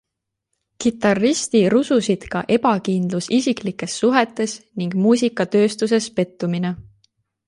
[0.83, 6.73] Kitarristi rususid ka ebakindlus isiklikes suhetes ning muusikatööstuses pettumine.